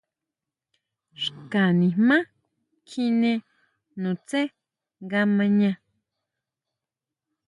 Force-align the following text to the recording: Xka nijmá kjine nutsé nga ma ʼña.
Xka 1.23 1.61
nijmá 1.79 2.17
kjine 2.87 3.31
nutsé 4.01 4.41
nga 5.05 5.19
ma 5.35 5.45
ʼña. 5.49 5.71